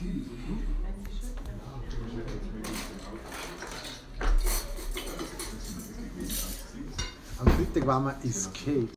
Am 0.00 0.06
Freitag 7.46 7.86
waren 7.86 8.04
wir 8.04 8.16
Escape. 8.24 8.88